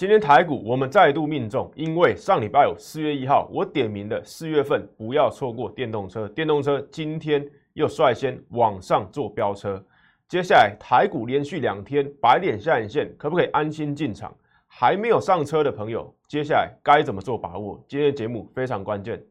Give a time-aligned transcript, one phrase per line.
[0.00, 9.78] 今天台股我们再度命中，因为上礼拜有四月一号，我点名的四月份不要错过电动车，电动车今天又率先往上做飙车。
[10.26, 14.34] 接下来台股连续两天白点下影线，可不可以安心进场？
[14.66, 17.78] 还没有上车的朋友，接下来该怎么做把握？
[17.86, 19.22] 今天的节目非常关键。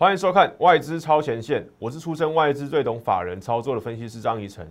[0.00, 4.66] 欢迎收看外资超前线，我是出身外资最懂法人操作的分析师张怡晨。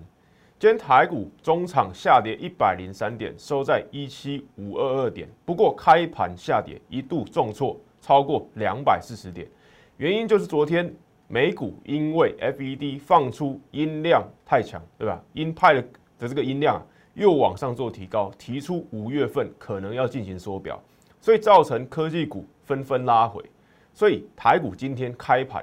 [0.58, 5.30] 今天台股中场下跌一百零三点，收在一七五二二点。
[5.46, 9.48] 不过开盘下跌一度重挫超过两百四十点，
[9.98, 10.92] 原因就是昨天
[11.28, 15.22] 美股因为 FED 放出音量太强，对吧？
[15.34, 15.82] 鹰派的
[16.18, 16.84] 的这个音量
[17.14, 20.82] 又往上做提高，提出五月份可能要进行缩表，
[21.22, 23.40] 所以造成科技股纷纷拉回。
[23.99, 25.62] 所以台股今天开盘，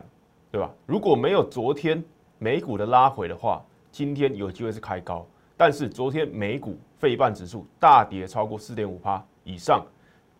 [0.50, 0.70] 对吧？
[0.84, 2.04] 如果没有昨天
[2.38, 5.26] 美股的拉回的话，今天有机会是开高。
[5.56, 9.82] 但是昨天美股费半指数大跌超过四点五趴以上，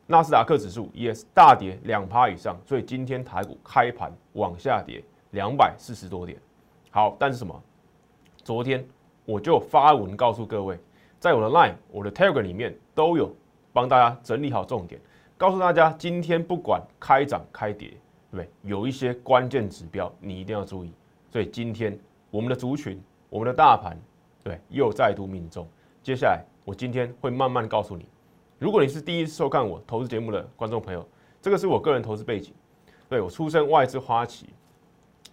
[0.06, 2.60] 纳斯达克指数也是大跌两趴以上。
[2.66, 6.38] 所以今天台股开盘往下跌两百四十多点。
[6.90, 7.62] 好，但是什么？
[8.44, 8.86] 昨天
[9.24, 10.78] 我就发文告诉各位，
[11.18, 13.34] 在我的 Line、我的 Telegram 里面都有
[13.72, 15.00] 帮大家整理好重点。
[15.38, 17.96] 告诉大家，今天不管开涨开跌，对
[18.30, 18.48] 不对？
[18.62, 20.90] 有一些关键指标你一定要注意。
[21.30, 21.98] 所以今天
[22.30, 23.98] 我们的族群、我们的大盘，
[24.42, 25.68] 对，又再度命中。
[26.02, 28.08] 接下来我今天会慢慢告诉你。
[28.58, 31.06] 如果你是第一次收看我投资节目的观众朋友，
[31.42, 32.54] 这个是我个人投资背景。
[33.06, 34.48] 对我出身外资花旗，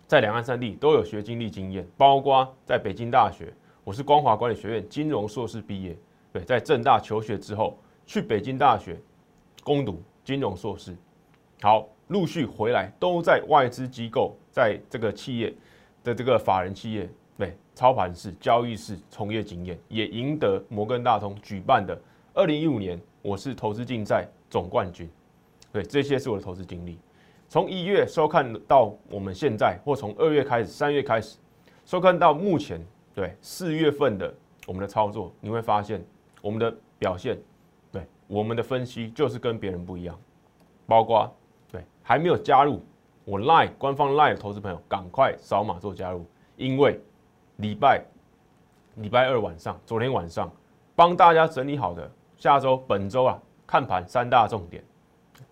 [0.05, 3.53] 在两岸三地都有学经历经验，包括在北京大学，
[3.85, 5.97] 我是光华管理学院金融硕士毕业。
[6.33, 8.99] 对，在正大求学之后，去北京大学。
[9.63, 10.95] 攻读金融硕士，
[11.61, 15.53] 好，陆续回来都在外资机构，在这个企业
[16.03, 21.97] 的这个法人企业，对操盘室、交易室从业经验，也赢得摩根大通举办的
[22.33, 25.09] 二零一五年我是投资竞赛总冠军，
[25.71, 26.99] 对，这些是我的投资经历。
[27.47, 31.37] 从一月收看到我们现在，或从二月开始、三月开始
[31.85, 34.33] 收看到目前，对四月份的
[34.67, 36.03] 我们的操作，你会发现
[36.41, 37.37] 我们的表现。
[38.27, 40.17] 我们的分析就是跟别人不一样，
[40.87, 41.31] 包括
[41.71, 42.81] 对还没有加入
[43.25, 46.25] 我 Line 官方 Line 的投资朋友，赶快扫码做加入，
[46.55, 46.99] 因为
[47.57, 48.03] 礼拜
[48.95, 50.51] 礼拜二晚上，昨天晚上
[50.95, 54.83] 帮大家整理好的下周本周啊看盘三大重点，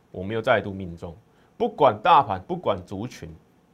[0.09, 1.16] 我们又再度命中，
[1.58, 3.30] 不管大盘不管族群，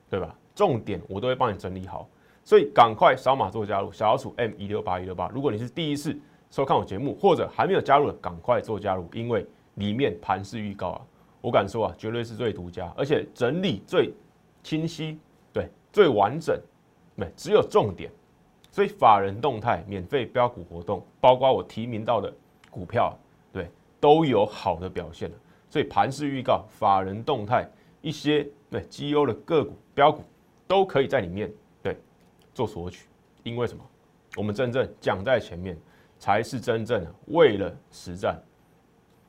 [0.10, 0.36] 对吧？
[0.56, 2.10] 重点我都会帮你整理好，
[2.44, 6.20] 所以赶快扫码做加入，小老鼠 M 一六八一六八，如果你是第一次。
[6.50, 11.02] 收看我节目或者还没有加入的，赶快做加入，因为里面盘势预告啊，
[11.42, 14.14] 我敢说啊，绝对是最独家，而且整理最
[14.64, 15.20] 清晰，
[15.52, 16.60] 对，最完整，
[17.16, 18.10] 没只有重点，
[18.72, 22.34] 所以法人动态免费标股活动，包括我提名到的
[22.72, 23.14] 股票，
[23.52, 23.70] 对，
[24.00, 25.30] 都有好的表现
[25.70, 27.70] 所以盘势预告、法人动态
[28.02, 30.24] 一些对绩优的个股标股
[30.66, 31.52] 都可以在里面
[31.84, 31.96] 对
[32.54, 33.06] 做索取，
[33.44, 33.84] 因为什么？
[34.38, 35.78] 我们真正讲在前面。
[36.20, 38.42] 才是真正的为了实战。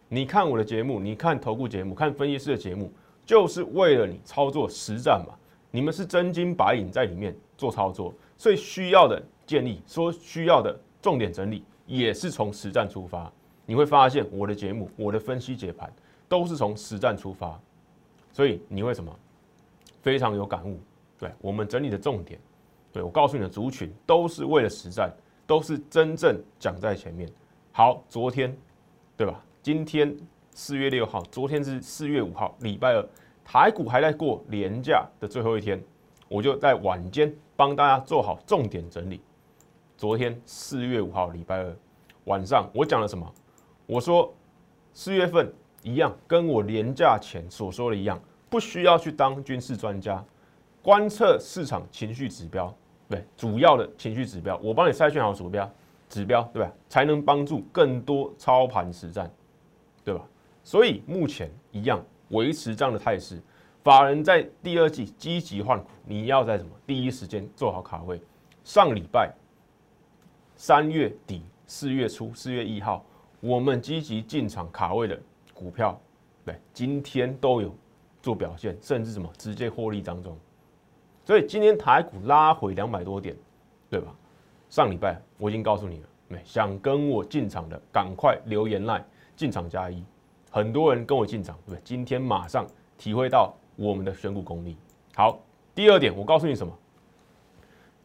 [0.09, 2.91] 你看我的节目，你看投顾节目，看分析师的节目，
[3.27, 5.35] 就是为了你操作实战嘛。
[5.71, 13.31] 你们是真金白银在里面做操作，所以需要的建议，说需要的重点整理，也是从实战出发。
[13.67, 15.93] 你会发现我的节目，我的分析解盘
[16.27, 17.61] 都是从实战出发，
[18.33, 19.15] 所以你会什么？
[20.01, 20.81] 非常有感悟。
[21.19, 22.41] 对我们整理的重点，
[22.91, 25.13] 对我告诉你的族群，都是为了实战。
[25.49, 27.27] 都是真正讲在前面。
[27.73, 28.55] 好，昨天，
[29.17, 29.43] 对吧？
[29.63, 30.15] 今天
[30.53, 33.09] 四月六号，昨天是四月五号，礼拜二，
[33.43, 35.83] 台股还在过年假的最后一天，
[36.29, 39.23] 我就在晚间帮大家做好重点整理。
[39.97, 41.77] 昨天四月五号，礼拜二
[42.25, 43.27] 晚上，我讲了什么？
[43.87, 44.31] 我说
[44.93, 45.51] 四月份
[45.83, 48.21] 一样，跟我年假前所说的一样，
[48.51, 50.23] 不需要去当军事专家，
[50.83, 52.77] 观测市场情绪指标。
[53.09, 55.71] 对，主要的情绪指标，我帮你筛选好鼠标，
[56.09, 56.71] 指标对吧？
[56.89, 59.31] 才能帮助更多操盘实战，
[60.05, 60.23] 对吧？
[60.63, 63.41] 所以目前一样维持这样的态势，
[63.83, 68.21] 法人在第二季积极换股，你要在什么第一时间做好卡位。
[68.63, 69.33] 上礼拜
[70.57, 73.03] 三月底、四月初、四月一号，
[73.41, 75.19] 我们积极进场卡位的
[75.55, 75.99] 股票，
[76.45, 77.75] 对，今天都有
[78.21, 80.37] 做表现，甚至什么直接获利当中。
[81.29, 83.37] 所以今天台股拉回两百多点，
[83.91, 84.15] 对吧？
[84.71, 89.05] 上礼拜我已经告诉你了，想跟我进场的赶快留言来
[89.37, 90.03] 进场加一。
[90.51, 91.83] 很多人跟我进场，对不对？
[91.85, 92.67] 今天马上
[92.97, 94.75] 体会到我们的选股功力。
[95.17, 95.39] 好，
[95.75, 96.73] 第二点，我告诉你什么？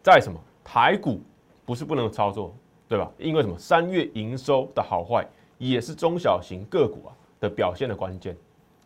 [0.02, 1.22] 在什么台股
[1.64, 2.54] 不是不能操作，
[2.90, 3.10] 对吧？
[3.18, 3.58] 因为什么？
[3.58, 5.26] 三月营收的好坏
[5.58, 8.36] 也是中小型个股啊的表现的关键，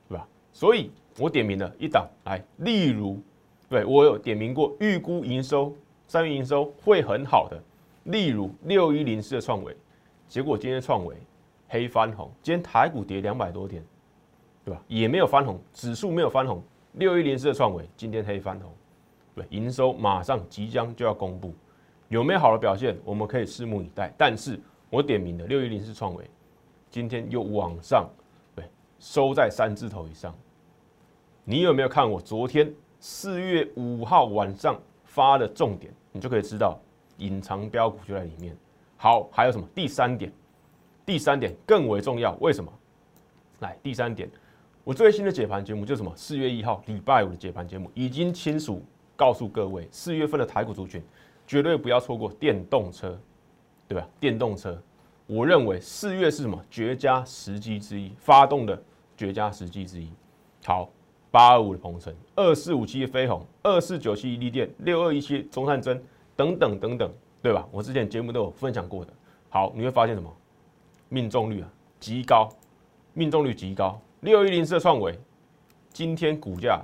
[0.08, 0.28] 对吧？
[0.54, 3.20] 所以我点名了一档来，例如，
[3.70, 5.74] 对我有点名过预估营收
[6.08, 7.62] 三月营收会很好的，
[8.06, 9.76] 例如六一零四的创维，
[10.28, 11.16] 结果今天创维
[11.68, 13.84] 黑翻红，今天台股跌两百多点，
[14.64, 14.82] 对吧？
[14.88, 18.72] 也没有翻红，指数没有翻红，六一零四的创维今天黑翻红。
[19.36, 21.54] 对，营收马上即将就要公布，
[22.08, 24.12] 有没有好的表现，我们可以拭目以待。
[24.18, 24.60] 但是
[24.90, 26.24] 我点名的六一零四创维，
[26.90, 28.10] 今天又往上，
[28.56, 28.66] 对，
[28.98, 30.34] 收在三字头以上。
[31.44, 35.94] 你有没有看我昨天四月五号晚上发的重点？
[36.12, 36.80] 你就可以知道，
[37.18, 38.56] 隐藏标股就在里面。
[38.98, 39.68] 好，还有什么？
[39.76, 40.32] 第三点，
[41.06, 42.36] 第三点更为重要。
[42.42, 42.72] 为什么？
[43.60, 44.30] 来，第三点，
[44.84, 46.12] 我最新的解盘节目就是什么？
[46.16, 48.84] 四月一号礼拜五的解盘节目已经签署。
[49.16, 51.04] 告诉各位，四月份的台股族群
[51.48, 53.20] 绝对不要错过电动车，
[53.88, 54.08] 对吧？
[54.20, 54.80] 电动车，
[55.26, 58.80] 我认为四月是什么绝佳时机之一，发动的
[59.18, 60.12] 绝佳时机之一。
[60.64, 60.88] 好，
[61.38, 66.04] 八二五的鹏程，二四五七的飞鸿，二四九七利电，六二一七中探针
[66.36, 67.14] 等等等等，
[67.44, 67.64] 对吧？
[67.72, 69.14] 我之前节目都有分享过的。
[69.48, 70.36] 好，你会发现什么？
[71.10, 71.70] 命中率啊
[72.00, 72.50] 极高，
[73.14, 74.02] 命中率极高。
[74.22, 75.16] 六一零四的创维，
[75.94, 76.82] 今天股价。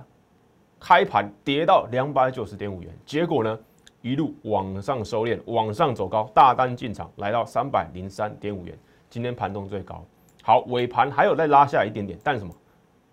[0.80, 3.58] 开盘跌到两百九十点五元，结果呢
[4.04, 8.78] 一路往上收敛，往上走高，大单进场来到三百零三点五元，
[9.10, 10.06] 今天盘中最高。
[10.44, 12.54] 好，尾盘还有再拉下来一点点，但什么？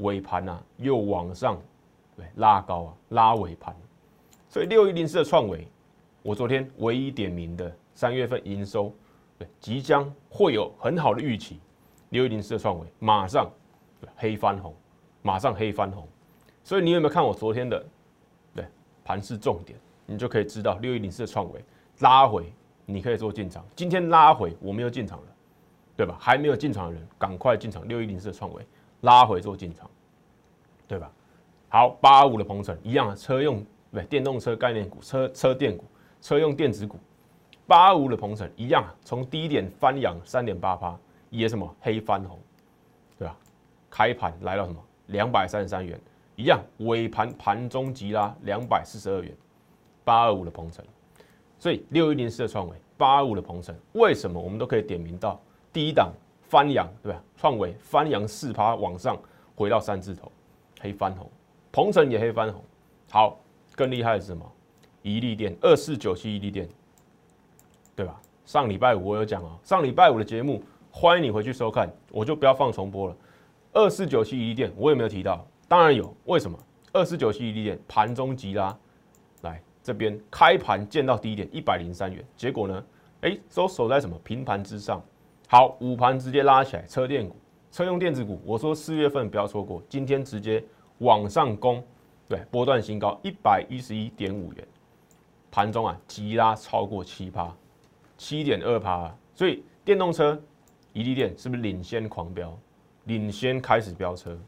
[0.01, 1.59] 尾盘啊又往上
[2.17, 3.75] 对拉高啊，拉尾盘。
[4.49, 5.67] 所以六一零四的创维，
[6.23, 8.93] 我昨天唯一点名的三月份营收
[9.39, 11.61] 对即将会有很好的预期，
[12.11, 13.51] 六一零四的创维马上
[14.17, 14.75] 黑翻红，
[15.23, 16.07] 马上黑翻红。
[16.65, 17.85] 所以你有没有看我昨天的
[18.55, 18.65] 对
[19.05, 19.79] 盘是重点？
[20.07, 21.65] 你就可以知道六一零四的创维
[22.01, 22.53] 拉回，
[22.85, 23.65] 你可以做进场。
[23.77, 25.27] 今天拉回我没有进场了，
[25.97, 26.17] 对吧？
[26.19, 27.87] 还没有进场的人赶快进场。
[27.87, 28.67] 六一零四的创维
[29.03, 29.91] 拉回做进场，
[30.89, 31.11] 对吧？
[31.69, 35.85] 好，八二五的鹏程一样，车用对电动车概念股、车车电股、
[36.21, 36.99] 车用电子股。
[37.67, 40.99] 八二五的鹏程一样，从低点翻扬三点八趴，
[41.31, 42.37] 也什么黑翻红，
[43.17, 43.37] 对吧？
[43.89, 45.99] 开盘来到什么两百三十三元。
[46.35, 49.33] 一样，尾盘盘中急拉两百四十二元，
[50.05, 50.85] 八二五的鹏程，
[51.59, 55.39] 所以六一零四的创维，八二五的鹏程，为什么我们都可以点名到
[55.73, 56.11] 第一档
[56.51, 57.23] 翻阳，对吧？
[57.37, 59.17] 创维翻阳四趴往上
[59.55, 60.31] 回到三字头，
[60.81, 61.31] 黑翻红，
[61.71, 62.61] 鹏程也黑翻红。
[63.09, 63.39] 好，
[63.77, 64.45] 更厉害的是什么？
[65.03, 66.69] 一利电二四九七一利电，
[67.95, 68.21] 对吧？
[68.45, 70.61] 上礼拜五我有讲啊，上礼拜五的节目，
[70.91, 73.17] 欢迎你回去收看，我就不要放重播了。
[73.73, 75.47] 二四九七一利电，我有没有提到？
[75.69, 76.59] 当然有，为什么？
[76.93, 78.77] 二四九七一点盘中急拉，
[79.43, 82.85] 来这边开盘见到低点一百零三元，结果呢？
[83.21, 85.01] 哎，都守在什么平盘之上？
[85.53, 87.35] 好，午盘直接拉起来，车电股、
[87.73, 90.63] 车用电子股，我说四月份不要错过，今天直接
[90.99, 91.83] 往上攻，
[92.29, 94.65] 对，波段新高一百一十一点五元，
[95.51, 97.53] 盘中啊急拉超过七趴，
[98.17, 100.41] 七点二趴，所以电动车、
[100.93, 102.57] 一利电是不是领先狂飙？
[103.07, 104.39] 领先开始飙车？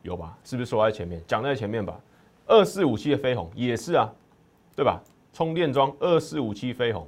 [0.00, 0.34] 有吧？
[0.44, 2.00] 是不是说在前面讲在前面吧？
[2.46, 4.10] 二四五七的飞鸿也是啊，
[4.74, 4.98] 对吧？
[5.30, 7.06] 充电桩二四五七飞鸿，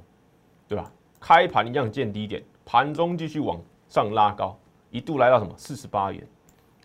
[0.67, 0.91] 对吧？
[1.19, 4.57] 开盘一样见低点，盘中继续往上拉高，
[4.91, 6.25] 一度来到什么四十八元。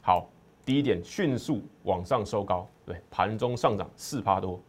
[0.02, 0.28] 好，
[0.64, 4.60] 低点迅速往上收高，对，盘中上涨四趴多，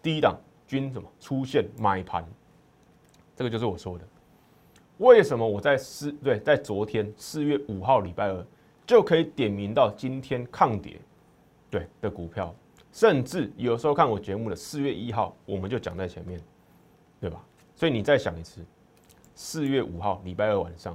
[0.00, 2.24] 低档均什么出现买盘？
[3.34, 4.04] 这个就是我说的。
[4.98, 8.46] 为什么我在四对在昨天四月五号礼拜二？
[8.86, 11.00] 就可以点名到今天抗跌，
[11.68, 12.54] 对的股票，
[12.92, 16.40] 甚至有时候看我节目的四月一号，我们就讲在前面，
[17.20, 17.44] 对吧？
[17.74, 18.64] 所以你再想一次，
[19.42, 20.94] 四月五号礼拜二晚上，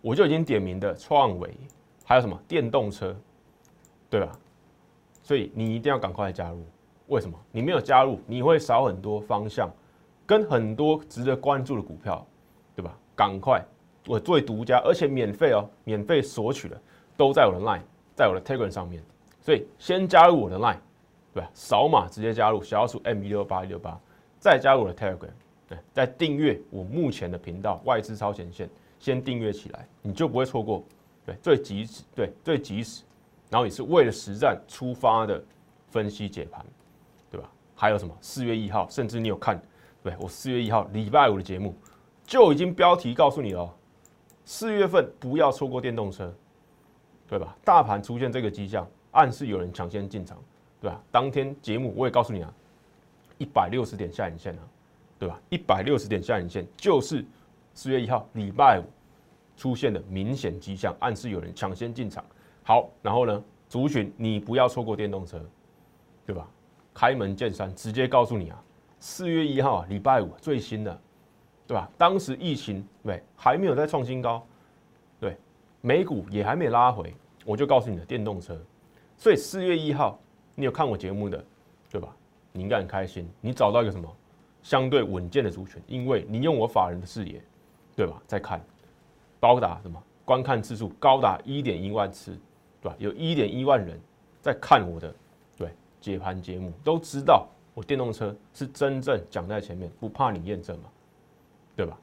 [0.00, 1.54] 我就已经点名的创维，
[2.06, 3.14] 还有什么电动车，
[4.08, 4.32] 对吧？
[5.22, 6.64] 所以你一定要赶快加入。
[7.08, 7.38] 为什么？
[7.50, 9.70] 你没有加入，你会少很多方向，
[10.24, 12.26] 跟很多值得关注的股票，
[12.74, 12.96] 对吧？
[13.14, 13.62] 赶快，
[14.06, 16.80] 我最独家，而且免费哦，免费索取的。
[17.14, 17.82] 都在我的 Line，
[18.16, 19.04] 在我的 Telegram 上面，
[19.42, 20.78] 所以先加入我的 Line，
[21.34, 21.50] 对吧？
[21.52, 24.00] 扫码直接加入小鼠 M 一六八一六八，
[24.38, 25.28] 再加入我的 Telegram，
[25.72, 30.84] 对，再订阅我目前的频道外资超前线，先订阅起来，你就不会错过
[31.24, 33.02] 对最及时对最及时，
[33.48, 35.42] 然后也是为了实战出发的
[35.90, 36.64] 分析解盘，
[37.30, 37.50] 对吧？
[37.74, 39.58] 还有什么四月一号，甚至你有看
[40.02, 41.74] 对我四月一号礼拜五的节目，
[42.26, 43.74] 就已经标题告诉你了，
[44.44, 46.32] 四月份不要错过电动车。
[47.28, 47.56] 对吧？
[47.64, 50.36] 大盘出现这个迹象，暗示有人抢先进场，
[50.82, 51.02] 对吧？
[51.10, 52.54] 当天节目我也告诉你啊，
[53.38, 54.60] 一百六十点下影线啊，
[55.22, 55.40] 对吧？
[55.50, 57.24] 一百六十点下影线就是
[57.74, 58.84] 四月一号礼拜五
[59.56, 62.24] 出现的明显迹象，暗示有人抢先进场。
[62.64, 65.40] 好，然后呢，族群你不要错过电动车，
[66.26, 66.44] 对吧？
[66.92, 68.60] 开门见山，直接告诉你啊，
[68.98, 71.00] 四月一号啊，礼拜五最新的，
[71.68, 71.88] 对吧？
[71.96, 74.44] 当时疫情对还没有在创新高，
[75.20, 75.36] 对，
[75.82, 77.14] 美股也还没拉回，
[77.44, 78.60] 我就告诉你的电动车。
[79.16, 80.18] 所以四月一号，
[80.56, 81.44] 你有看我节目的，
[81.92, 82.12] 对吧？
[82.50, 84.16] 你应该很开心，你找到一个什么
[84.62, 87.42] 相对稳健的族群，因为你用我法人的视野，
[87.96, 88.22] 对吧？
[88.26, 88.60] 在看，
[89.40, 92.38] 高达什么观看次数高达一点一万次，
[92.80, 92.96] 对吧？
[92.98, 94.00] 有一点一万人
[94.40, 95.14] 在看我的
[95.56, 95.68] 对。
[96.00, 100.84] 解盘节目都知道，我电动车是真正讲在前面，不怕你验证嘛，
[101.76, 101.96] 对吧？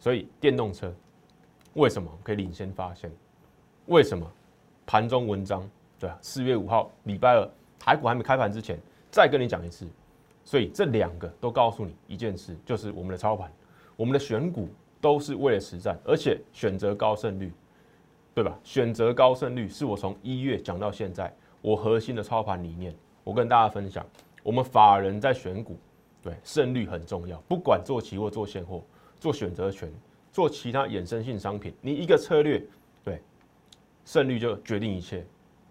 [0.00, 0.92] 所以电动车
[1.74, 3.08] 为什么可以领先发现？
[3.86, 4.28] 为什么
[4.84, 5.68] 盘中文章
[6.00, 6.18] 对啊？
[6.20, 8.76] 四月五号礼拜二台股还没开盘之前，
[9.10, 9.86] 再跟你讲一次。
[10.44, 13.50] 所以这两个都告诉你一件事，就是我们的操盘，
[13.96, 14.68] 我们的选股
[15.00, 17.52] 都是为了实战，而且选择高胜率，
[18.34, 18.58] 对吧？
[18.62, 22.94] 选择高胜率是我从一月讲到现在我核心的操盘理念。
[23.22, 24.04] 我跟大家分享，
[24.42, 25.78] 我们法人在选股，
[26.22, 27.40] 对胜率很重要。
[27.48, 28.82] 不管做期货、做现货、
[29.18, 29.90] 做选择权、
[30.30, 32.62] 做其他衍生性商品，你一个策略，
[33.02, 33.22] 对
[34.04, 35.24] 胜率就决定一切。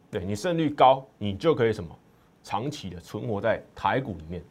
[0.10, 1.96] 对你胜率高，你就可以什么
[2.44, 4.44] 长期的存活在台股里面，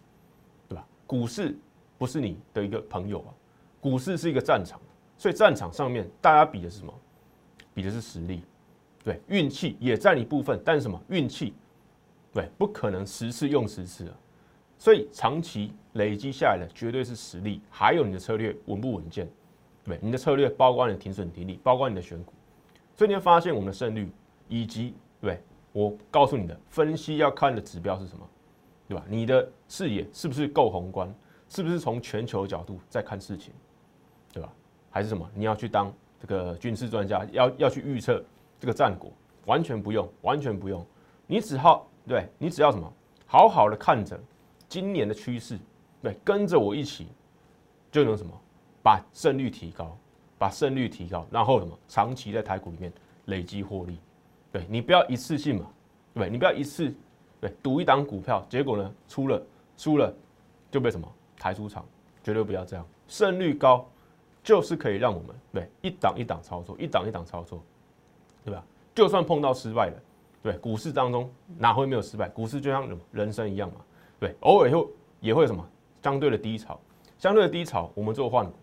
[1.12, 1.54] 股市
[1.98, 3.28] 不是你的一个朋友啊，
[3.82, 4.80] 股市是一个战场，
[5.18, 6.94] 所以战场上面大家比的是什么？
[7.74, 8.40] 比的是实力，
[9.04, 11.52] 对运气也占一部分，但是什么运气？
[12.32, 14.16] 对，不可能十次用十次啊，
[14.78, 19.28] 所以长期累积下来的绝对是实力，还有你的策略稳不稳健？
[19.84, 22.32] 对，你的策略包括你的停损停利，包括你的选股，
[22.96, 24.10] 所以你会发现我们的胜率，
[24.48, 25.38] 以及对
[25.74, 28.26] 我告诉你的分析要看的指标是什么，
[28.92, 29.02] 对吧？
[29.08, 31.12] 你的视野是不是够宏观？
[31.48, 33.50] 是不是从全球角度在看事情？
[34.30, 34.52] 对吧？
[34.90, 35.26] 还是什么？
[35.34, 38.22] 你要去当这个军事专家，要要去预测
[38.60, 39.10] 这个战果？
[39.46, 40.84] 完全不用，完全不用，
[41.26, 41.88] 你只好。
[42.06, 42.92] 对你只要什么，
[43.26, 44.20] 好好的看着
[44.68, 45.58] 今年的趋势，
[46.02, 47.06] 对，跟着我一起
[47.92, 48.32] 就能什么，
[48.82, 49.96] 把胜率提高，
[50.36, 52.92] 把胜率提高，然后什么，长期在台股里面
[53.26, 53.98] 累积获利。
[54.50, 55.70] 对你不要一次性嘛，
[56.12, 56.92] 对你不要一次
[57.42, 59.42] 对赌一档股票，结果呢出了
[59.76, 60.14] 输了
[60.70, 61.84] 就被什么抬出场，
[62.22, 62.86] 绝对不要这样。
[63.08, 63.84] 胜率高
[64.44, 67.60] 就是可以让我们对一档一档操作，一档一档操作，
[68.44, 68.64] 对吧？
[68.94, 69.94] 就算碰到失败了。
[70.40, 72.28] 对，股市当中哪会没有失败？
[72.28, 73.80] 股市就像人生一样嘛。
[74.20, 74.86] 对，偶尔会
[75.18, 75.68] 也会什么
[76.00, 76.78] 相对的低潮，
[77.18, 78.54] 相对的低潮，我们做换股，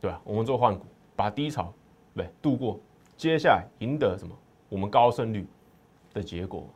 [0.00, 0.20] 对吧？
[0.22, 0.86] 我们做换股，
[1.16, 1.72] 把低潮
[2.14, 2.78] 对度过，
[3.16, 4.32] 接下来赢得什么？
[4.68, 5.46] 我们高胜率
[6.12, 6.68] 的结果，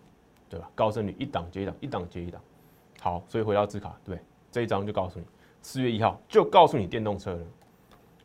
[0.53, 0.71] 对吧？
[0.75, 2.39] 高胜率一档接一档，一档接一档。
[3.01, 4.19] 好，所以回到字卡，对，
[4.51, 5.25] 这一章就告诉你，
[5.63, 7.47] 四月一号就告诉你电动车了，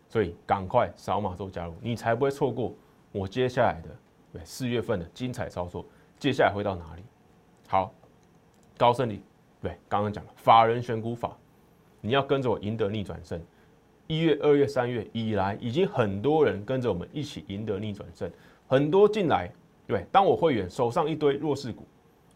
[0.09, 2.75] 所以赶快扫码做加入，你才不会错过
[3.13, 3.89] 我接下来的。
[4.33, 5.85] 对四月份的精彩操作，
[6.19, 7.03] 接下来会到哪里？
[7.69, 7.93] 好，
[8.77, 9.21] 高胜率，
[9.61, 11.31] 对，刚刚讲了法人选股法，
[12.01, 13.41] 你要跟着我赢得逆转胜。
[14.05, 18.29] 一月、二月、三月以来，已经很多人跟着我们一起赢得逆转胜，
[18.67, 19.49] 很多进来，
[19.87, 21.85] 对，当我会员手上一堆弱势股，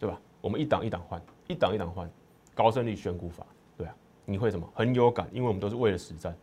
[0.02, 0.20] 对吧？
[0.42, 2.10] 我们一档一档换，一档一档换，
[2.56, 3.46] 高胜率选股法，
[3.78, 4.68] 对啊，你会什么？
[4.74, 6.36] 很有感，因为我们都是为了实战，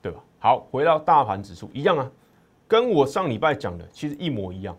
[0.00, 0.22] 对吧？
[0.38, 2.08] 好，回到大盘指数一样啊。
[2.68, 4.78] 跟我上礼拜讲的其实一模一样，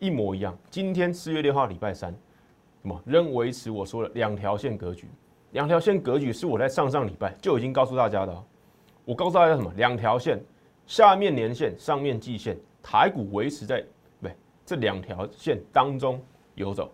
[0.00, 0.58] 一模一样。
[0.70, 2.10] 今天四月六号礼拜三，
[2.82, 5.08] 什么仍维持我说的两条线格局？
[5.52, 8.44] 两条线格局是我在上上礼拜就已经告诉大家的。
[9.04, 9.72] 我告诉大家什么？
[9.76, 10.44] 两条线，
[10.84, 13.84] 下面年线，上面季线，台股维持在
[14.20, 14.34] 对
[14.64, 16.20] 这两条线当中
[16.56, 16.92] 游走，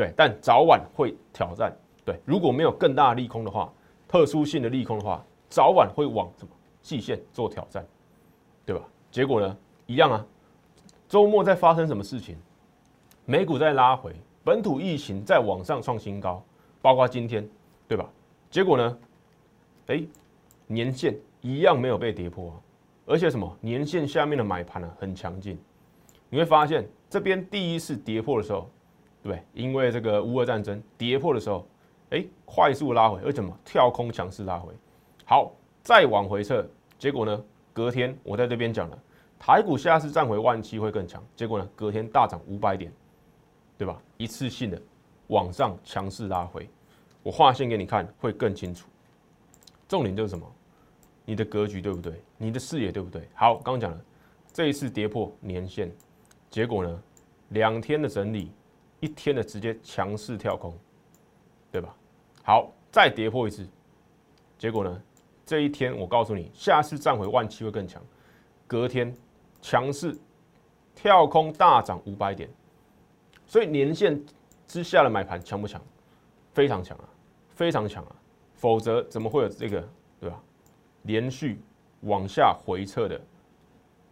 [0.00, 1.70] 对，但早晚会挑战。
[2.06, 3.70] 对，如果没有更大的利空的话，
[4.08, 7.86] 特殊性的利空的话，早晚会往什么季线做挑战，
[8.64, 8.82] 对吧？
[9.10, 10.26] 结果呢，一样啊。
[11.06, 12.34] 周末在发生什么事情？
[13.26, 16.42] 美股在拉回，本土疫情在往上创新高，
[16.80, 17.46] 包括今天，
[17.86, 18.08] 对吧？
[18.50, 18.98] 结果呢，
[19.88, 20.02] 哎，
[20.66, 22.56] 年线一样没有被跌破啊。
[23.04, 23.54] 而且什么？
[23.60, 25.58] 年线下面的买盘呢很强劲。
[26.30, 28.70] 你会发现这边第一次跌破的时候，
[29.22, 31.66] 对，因为这个乌俄战争跌破的时候，
[32.10, 33.56] 哎，快速拉回，而且什么？
[33.64, 34.72] 跳空强势拉回。
[35.24, 36.66] 好，再往回撤，
[36.98, 37.44] 结果呢？
[37.72, 38.98] 隔天我在这边讲了，
[39.38, 41.22] 台股下次站回万七会更强。
[41.36, 42.92] 结果呢，隔天大涨五百点，
[43.78, 44.02] 对吧？
[44.16, 44.82] 一次性的
[45.28, 46.68] 往上强势拉回，
[47.22, 48.88] 我画线给你看会更清楚。
[49.88, 50.44] 重点就是什么？
[51.24, 52.20] 你的格局对不对？
[52.36, 53.22] 你的视野对不对？
[53.34, 54.00] 好，刚刚讲了，
[54.52, 55.90] 这一次跌破年线，
[56.50, 57.02] 结果呢，
[57.50, 58.50] 两天的整理，
[59.00, 60.72] 一天的直接强势跳空，
[61.72, 61.94] 对吧？
[62.42, 63.66] 好，再跌破一次，
[64.58, 65.02] 结果呢？
[65.44, 68.00] 这一天我告诉你，下次站回万七会更强。
[68.66, 69.12] 隔天
[69.60, 70.16] 强势
[70.94, 72.48] 跳空大涨五百点，
[73.46, 74.24] 所以年线
[74.68, 75.82] 之下的买盘强不强？
[76.52, 77.04] 非常强啊，
[77.48, 78.16] 非常强啊！
[78.54, 79.88] 否则怎么会有这个
[80.20, 80.40] 对吧？
[81.02, 81.60] 连续
[82.02, 83.20] 往下回撤的，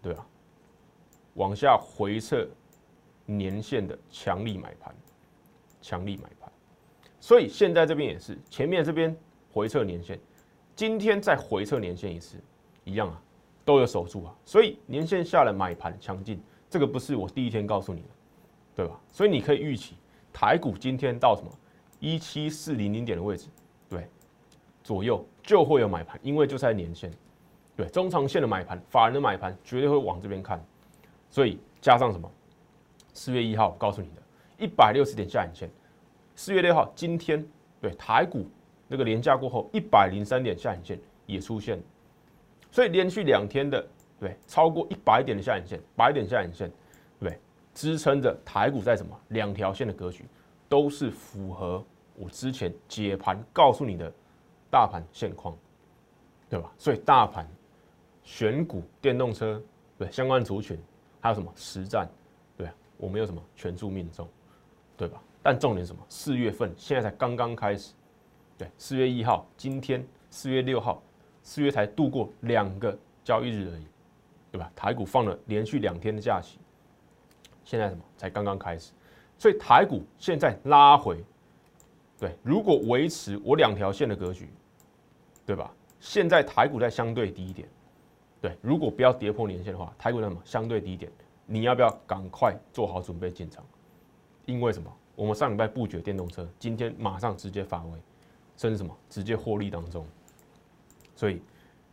[0.03, 0.27] 对吧？
[1.35, 2.49] 往下回撤
[3.31, 4.95] 年线的强力买盘，
[5.83, 6.51] 强力买盘。
[7.21, 9.15] 所以现在这边也是，前面这边
[9.53, 10.19] 回撤年线。
[10.75, 12.39] 今天再回撤年线一次，
[12.85, 13.21] 一样啊，
[13.65, 18.09] 都有守住啊，所以年线下的买盘强劲，这个不是我第一天告诉你的，
[18.77, 18.99] 对吧？
[19.13, 19.97] 所以你可以预期
[20.33, 21.51] 台股今天到什么
[21.99, 23.49] 一七四零零点的位置，
[23.91, 24.09] 对，
[24.83, 27.13] 左右就会有买盘，因为就在年线，
[27.77, 30.65] 对，中长线的买盘，法人的买盘绝对会往这边看，
[31.29, 32.31] 所以加上什么？
[33.19, 34.23] 四月一号告诉你的，
[34.59, 35.69] 一百六十点下影线，
[36.37, 37.45] 四月六号今天
[37.81, 38.49] 对台股。
[38.87, 40.97] 那个连假过后，一百零三点下影线
[41.27, 41.83] 也出现，
[42.71, 43.85] 所以连续两天的
[44.21, 46.71] 对超过一百点的下影线，百点下影线，
[47.19, 47.37] 对
[47.75, 50.25] 支撑着台股在什么两条线的格局，
[50.69, 51.85] 都是符合
[52.15, 54.11] 我之前解盘告诉你的
[54.71, 55.59] 大盘现况，
[56.49, 56.73] 对吧？
[56.79, 57.45] 所以大盘
[58.23, 59.61] 选股、电动车
[59.99, 60.79] 对相关族群，
[61.21, 62.09] 还有什么实战，
[62.99, 64.29] 我们有什么全数命中，
[64.97, 65.23] 对吧？
[65.43, 66.05] 但重点是什么？
[66.11, 67.95] 四月份现在才刚刚开始。
[68.59, 71.01] 对，四月一号，今天四月六号，
[71.43, 73.87] 四月才度过两个交易日而已，
[74.51, 74.71] 对吧？
[74.75, 76.59] 台股放了连续两天的假期，
[77.65, 78.93] 现在什么才刚刚开始，
[79.39, 81.25] 所以台股现在拉回，
[82.19, 84.51] 对，如果维持我两条线的格局，
[85.47, 85.73] 对吧？
[86.01, 87.69] 现在台股在相对低一点，
[88.41, 91.13] 对，如果不要跌破年线的话，台股那么相对低一点，
[91.51, 93.65] 你要不要赶快做好准备进场？
[94.45, 94.93] 因为什么？
[95.17, 97.99] 我们上礼拜布局电动车，今天马上直接发威。
[98.57, 100.05] 甚至什么直接获利当中，
[101.15, 101.41] 所以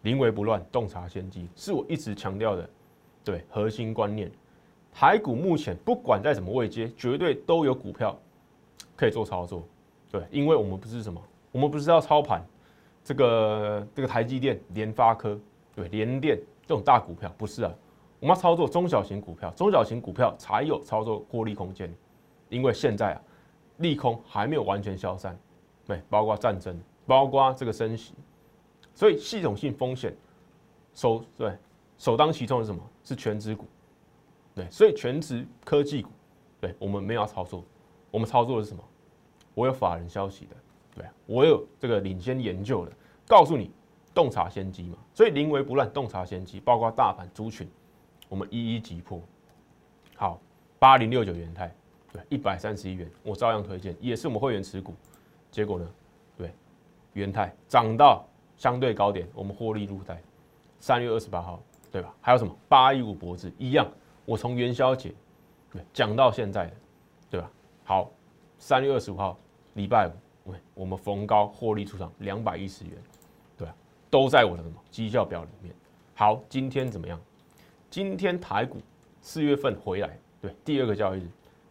[0.01, 2.67] 临危不乱，洞察先机是我一直强调的，
[3.23, 4.32] 对核心观念。
[4.91, 8.17] 台股目前不管在什么位阶，绝对都有股票
[8.95, 9.63] 可以做操作，
[10.10, 12.43] 对，因为我们不是什么，我们不是要操盘
[13.03, 15.39] 这个这个台积电、联发科、
[15.75, 17.71] 对联电这种大股票，不是啊，
[18.19, 21.93] 我们要操作中小型股票，中小型股票才有操作获利空间，
[22.49, 23.21] 因为现在啊，
[23.78, 25.38] 利空还没有完全消散。
[25.86, 26.75] 对，包括战争，
[27.06, 28.13] 包括这个升息，
[28.95, 30.15] 所以系统性风险
[30.95, 31.56] 首对
[31.97, 32.82] 首当其冲是什么？
[33.04, 33.65] 是全职股，
[34.56, 36.10] 对，所以全职科技股，
[36.60, 37.63] 对我们没有要操作，
[38.10, 38.84] 我们操作的是什么？
[39.54, 40.56] 我有法人消息的，
[40.95, 42.91] 对，我有这个领先研究的，
[43.28, 43.69] 告诉你
[44.12, 47.69] 洞察先机嘛，所以临危不乱，洞察先机，包括大盘族群，
[48.29, 49.21] 我们一一击破。
[50.15, 50.39] 好，
[50.79, 51.73] 八零六九元泰，
[52.11, 54.93] 对，一百三十一元，我照样推荐，也是我们会员持股。
[55.51, 55.89] 结果呢？
[56.38, 56.53] 对，
[57.13, 58.25] 元泰涨到
[58.57, 60.21] 相对高点，我们获利入袋。
[60.79, 61.61] 三月二十八号，
[61.91, 62.13] 对吧？
[62.21, 63.88] 还有什么八一五博智一样，
[64.25, 65.13] 我从元宵节
[65.71, 66.73] 对讲到现在的，
[67.29, 67.49] 对吧？
[67.83, 68.11] 好，
[68.59, 69.38] 三月二十五号
[69.73, 70.11] 礼拜
[70.45, 72.93] 五，我们逢高获利出场两百一十元，
[73.57, 73.75] 对啊，
[74.09, 75.73] 都在我的什么绩效表里面。
[76.13, 77.19] 好，今天怎么样？
[77.95, 78.81] 今天台股
[79.21, 81.29] 四月份回来，对，第二个交易日，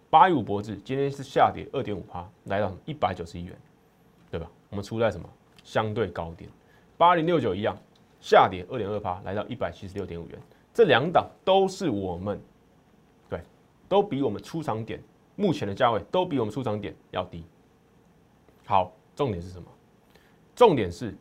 [0.08, 3.54] 八一五博智今天是下跌二点五趴，来到一百九十一元。
[4.30, 4.50] 对吧？
[4.70, 5.28] 我们出在什么
[5.64, 6.48] 相对高点？
[6.96, 7.76] 八零六九一样，
[8.22, 10.38] 下跌二点二八，来到一百七十六点五元。
[10.72, 12.40] 这两档都是我们，
[13.28, 13.38] 对，
[13.87, 14.98] 都比我们出场点
[15.37, 17.44] 目前的价位都比我们出场点要低。
[18.64, 19.68] 好，重点是什么？
[20.56, 21.14] 重点是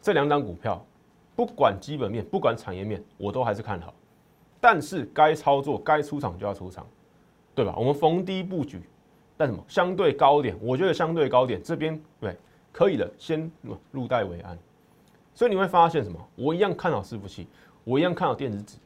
[0.00, 0.86] 这两档股票，
[1.34, 3.92] 不管基本面，不管产业面，我都还是看好。
[4.60, 6.86] 但是该操作、该出场就要出场，
[7.54, 7.74] 对吧？
[7.76, 8.82] 我们逢低布局。
[9.36, 10.54] 但什么相对高点？
[10.60, 12.36] 我觉得相对高点这边对
[12.72, 13.50] 可以的，先
[13.90, 14.58] 入袋为安。
[15.32, 16.28] 所以你会发现什么？
[16.36, 17.46] 我一样看好伺服器，
[17.82, 18.76] 我一样看好电子纸，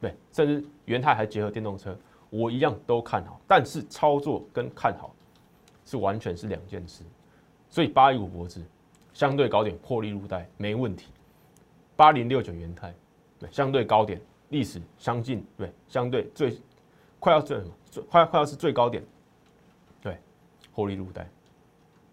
[0.00, 1.98] 对，甚至元泰还结合电动车，
[2.30, 3.40] 我一样都看好。
[3.48, 5.12] 但是操作跟看好
[5.84, 7.02] 是完全是两件事。
[7.68, 8.62] 所以八一五博智
[9.12, 11.10] 相对高点破利入袋没问题。
[11.96, 12.94] 八零六九元泰
[13.40, 14.20] 对相对高点
[14.54, 16.56] 历史相近，对相对最
[17.18, 19.02] 快要最什么最快快要是最高点。
[20.00, 20.16] 对
[20.72, 21.28] 获利入袋，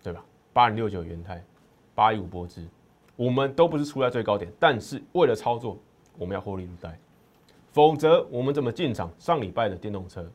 [0.02, 0.26] 对吧？
[0.52, 1.44] 八零六九元泰，
[1.94, 2.66] 八一五波资，
[3.16, 5.78] 我们都不是出在最高点，但是为了操作，
[6.18, 6.98] 我们要获利入袋，
[7.72, 9.12] 否则我们怎么进场？
[9.20, 10.28] 上礼拜的电动车，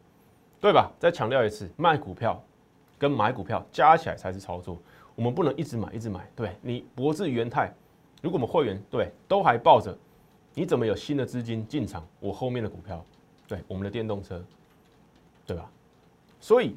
[0.61, 0.92] 对吧？
[1.01, 2.40] 再强调一次，卖股票
[2.97, 4.79] 跟买股票加起来才是操作，
[5.16, 6.31] 我们不能一直买一直买。
[6.37, 7.75] 对你博智元泰，
[8.23, 9.99] 如果我们会员对都还抱着，
[10.59, 12.03] 你怎么有新的资金进场？
[12.19, 13.05] 我后面的股票，
[13.47, 14.42] 对我们的电动车，
[15.47, 15.71] 对吧？
[16.40, 16.75] 所以，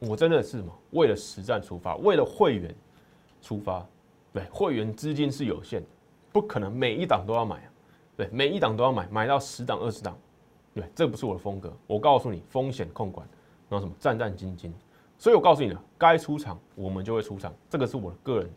[0.00, 0.72] 我真的是什么？
[0.90, 2.74] 为了实战出发，为了会员
[3.40, 3.86] 出发。
[4.32, 5.86] 对，会员资金是有限的，
[6.32, 7.70] 不可能每一档都要买啊。
[8.16, 10.18] 对，每一档都要买，买到十档、二十档。
[10.74, 11.72] 对，这不是我的风格。
[11.86, 13.24] 我告诉你，风险控管，
[13.68, 14.72] 然后什么战战兢兢。
[15.18, 18.50] 所以我告诉你了，该出场我们就会出场，这个是我的个人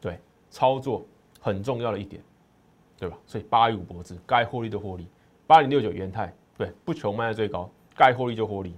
[0.00, 1.04] 对操作
[1.40, 2.22] 很重要的一点，
[3.04, 3.18] 对吧？
[3.26, 5.06] 所以八一五博智该获利的获利，
[5.46, 8.74] 八零六九元泰对，不求卖在最高，该获利就获利。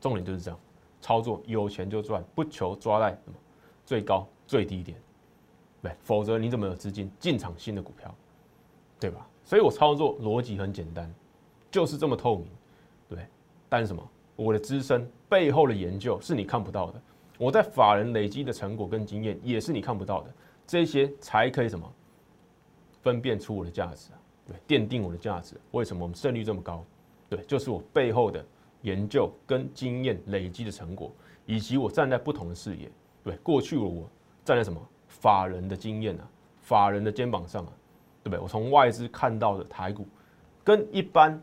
[0.00, 0.58] 重点就是这样，
[1.00, 3.34] 操作有钱就赚，不求抓在什么
[3.86, 4.98] 最高最低点，
[5.80, 8.12] 对，否则你怎么有资金进场新的股票，
[8.98, 9.24] 对吧？
[9.44, 11.08] 所以我操作逻辑很简单，
[11.70, 12.48] 就是这么透明，
[13.08, 13.24] 对。
[13.68, 14.02] 但是什么？
[14.34, 17.00] 我的资深背后的研究是你看不到的，
[17.38, 20.34] 我在法人累积的成果跟经验也是你看不到的，
[20.66, 21.92] 这些才可以什么
[23.02, 24.18] 分辨出我的价值啊？
[24.46, 25.60] 对，奠定我的价值。
[25.72, 26.84] 为什么我们胜率这么高？
[27.28, 28.44] 对，就是我背后的。
[28.82, 31.12] 研究跟经验累积的成果，
[31.44, 32.90] 以及我站在不同的视野，
[33.22, 34.08] 对过去我
[34.42, 36.26] 站在什么法人的经验啊，
[36.62, 37.72] 法人的肩膀上啊，
[38.22, 38.38] 对不对？
[38.38, 40.08] 我从外资看到的台股，
[40.64, 41.38] 跟一般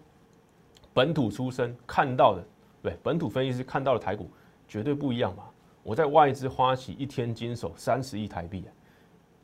[0.95, 2.43] 本土出身看到的，
[2.81, 4.31] 对本土分析师看到的台股
[4.67, 5.43] 绝对不一样嘛。
[5.83, 8.73] 我在外资花旗一天经手三十亿台币啊，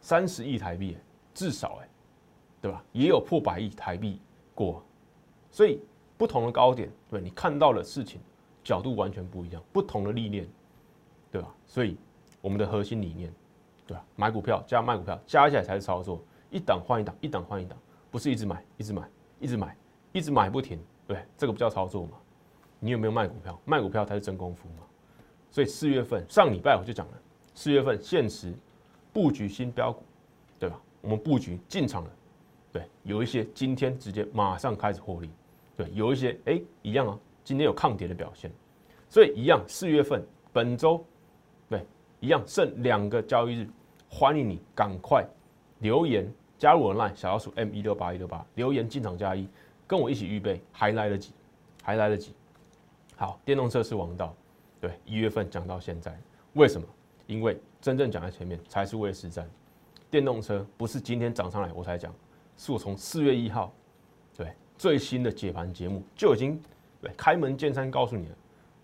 [0.02, 0.98] 三十亿台币
[1.32, 1.88] 至少哎，
[2.64, 2.82] 对吧？
[2.94, 4.20] 也有破百亿台币
[4.56, 4.82] 过，
[5.52, 5.80] 所以。
[6.16, 8.22] 不同的高点，对你看到的事情
[8.64, 10.48] 角度完全不一样，不同的历练，
[11.32, 11.54] 对吧？
[11.66, 11.98] 所以
[12.40, 13.34] 我们的核心理念，
[13.86, 14.06] 对吧？
[14.16, 17.78] 买股票加卖股票加起来才是操作，一档换一档，一档换一档，
[18.10, 19.76] 不是一直买，一直买，一直买，
[20.14, 22.12] 一直买不停，对，这个不叫操作嘛？
[22.80, 23.60] 你有没有卖股票？
[23.66, 24.86] 卖股票才是真功夫嘛？
[25.50, 27.14] 所以四月份上礼拜我就讲了，
[27.54, 28.54] 四月份限时
[29.12, 30.04] 布局新标股，
[30.60, 30.80] 对吧？
[31.02, 32.12] 我们布局进场了，
[32.74, 35.30] 对，有一些今天直接马上开始获利。
[35.78, 38.52] 对，有一些哎，一样啊，今天有抗跌的表现，
[39.08, 41.06] 所以一样，四月份本周，
[41.70, 41.86] 对，
[42.20, 43.70] 一样剩两个交易日，
[44.10, 45.24] 欢迎你赶快
[45.80, 49.48] 留言加入我的 line 小老鼠 M 一六八一六八，留言进场加一，
[49.88, 51.32] 跟我一起预备，还来得及，
[51.84, 52.34] 还来得及。
[53.16, 54.36] 好，电动车是王道，
[54.82, 56.20] 对，一月份讲到现在，
[56.54, 56.88] 为什么？
[57.26, 59.50] 因为真正讲在前面才是为实战，
[60.12, 62.14] 电动车不是今天涨上来我才讲，
[62.58, 63.74] 是我从四月一号，
[64.36, 64.54] 对。
[64.76, 66.60] 最新的解盘节目就已经
[67.00, 68.36] 对开门见山告诉你了。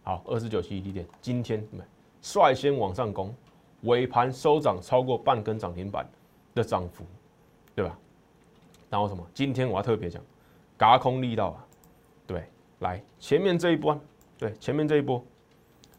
[0.03, 1.79] 好，二十九期一点，今天对
[2.21, 3.35] 率先往上攻，
[3.81, 6.07] 尾盘收涨超过半根涨停板
[6.53, 7.03] 的涨幅，
[7.75, 7.97] 对吧？
[8.89, 9.25] 然后什么？
[9.33, 10.21] 今天我要特别讲，
[10.77, 11.65] 嘎空力道啊，
[12.25, 12.45] 对，
[12.79, 13.99] 来前面这一波，
[14.37, 15.21] 对，前面这一波，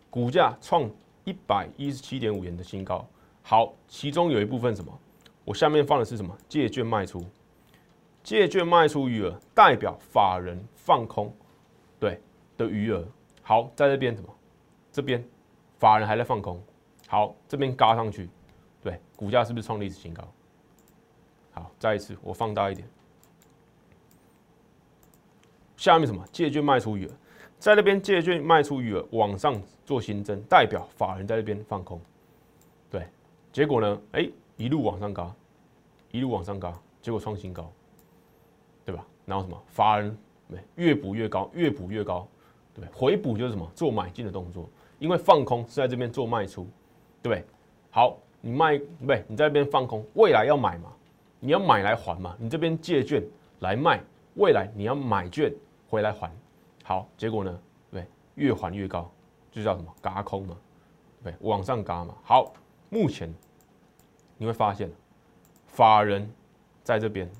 [0.08, 0.88] 股价创
[1.24, 3.06] 一百一十七点五元的新高。
[3.42, 4.98] 好，其中有一部分什么？
[5.44, 6.34] 我下面放的是什么？
[6.48, 7.22] 借券卖出。
[8.22, 11.34] 借券卖出余额代表法人放空，
[11.98, 12.20] 对
[12.56, 13.06] 的余额。
[13.42, 14.28] 好，在这边什么？
[14.92, 15.24] 这边
[15.78, 16.62] 法人还在放空。
[17.08, 18.28] 好，这边嘎上去，
[18.82, 20.22] 对，股价是不是创历史新高？
[21.52, 22.88] 好，再一次我放大一点。
[25.76, 26.24] 下面什么？
[26.30, 27.10] 借券卖出余额，
[27.58, 32.00] 在那边借券卖出余额往上做新增，代表法人在那边放空。
[32.90, 33.08] 对，
[33.50, 34.00] 结果呢？
[34.12, 35.34] 哎，一路往上嘎，
[36.10, 37.72] 一路往上嘎，结果创新高。
[39.30, 39.62] 然后什么？
[39.68, 42.26] 法人对越补越高，越补越高，
[42.74, 43.70] 对回补就是什么？
[43.76, 46.66] 做买进的动作，因为放空是在这边做卖出，
[47.22, 47.44] 对不对？
[47.92, 49.24] 好，你卖不对？
[49.28, 50.92] 你在这边放空，未来要买嘛？
[51.38, 52.34] 你要买来还嘛？
[52.40, 53.22] 你这边借券
[53.60, 54.00] 来卖，
[54.34, 55.54] 未来你要买券
[55.88, 56.28] 回来还。
[56.82, 57.60] 好，结果呢？
[57.92, 59.08] 对，越还越高，
[59.52, 59.94] 就叫什么？
[60.02, 60.56] 嘎空嘛，
[61.22, 62.16] 对，往上嘎嘛。
[62.24, 62.52] 好，
[62.88, 63.32] 目前
[64.36, 64.90] 你会发现，
[65.66, 66.28] 法人
[66.82, 67.30] 在这边。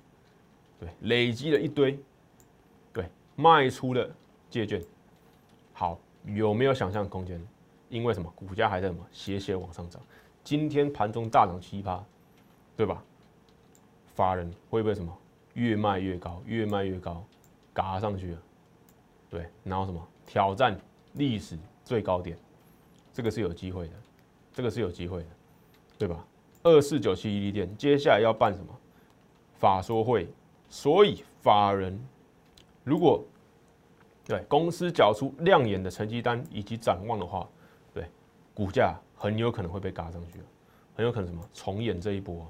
[0.81, 1.97] 对，累积了一堆，
[2.91, 3.05] 对，
[3.37, 4.11] 卖出的
[4.49, 4.83] 借券，
[5.75, 7.39] 好，有没有想象空间？
[7.91, 8.33] 因为什么？
[8.35, 10.01] 股价还在什么斜斜往上涨，
[10.43, 12.03] 今天盘中大涨七八，
[12.77, 13.05] 对吧？
[14.15, 15.15] 法人会不会什么
[15.53, 17.23] 越卖越高，越卖越高，
[17.75, 18.39] 嘎上去了？
[19.29, 20.75] 对，然后什么挑战
[21.13, 22.39] 历史最高点？
[23.13, 23.93] 这个是有机会的，
[24.53, 25.29] 这个是有机会的，
[25.99, 26.25] 对吧？
[26.63, 28.75] 二四九七一利店接下来要办什么？
[29.59, 30.27] 法说会。
[30.71, 32.01] 所以法人
[32.85, 33.23] 如果
[34.25, 37.47] 对公司缴出亮眼的成绩单以及展望的话，
[37.93, 38.07] 对
[38.55, 40.39] 股价很有可能会被嘎上去
[40.95, 42.47] 很有可能什么重演这一波，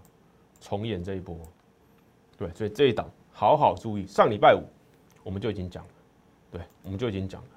[0.61, 1.39] 重演这一波，
[2.37, 4.07] 对，所以这一档好好注意。
[4.07, 4.63] 上礼拜五
[5.23, 5.91] 我们就已经讲了，
[6.51, 7.49] 对，我们就已经讲了，